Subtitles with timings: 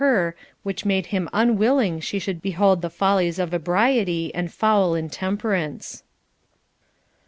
[0.03, 4.95] her which made him unwilling: she should behold the fol lies of ebriety and foul
[4.95, 6.01] intemperance.